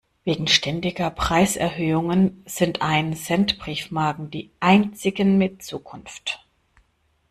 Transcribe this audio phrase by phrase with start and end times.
[0.23, 6.43] Wegen ständiger Preiserhöhungen sind Ein-Cent-Briefmarken die einzigen mit Zukunft.